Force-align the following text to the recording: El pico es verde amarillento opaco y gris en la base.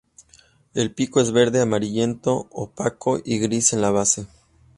El 0.73 0.95
pico 0.95 1.21
es 1.21 1.31
verde 1.31 1.61
amarillento 1.61 2.47
opaco 2.53 3.21
y 3.23 3.37
gris 3.37 3.71
en 3.73 3.81
la 3.81 3.91
base. 3.91 4.25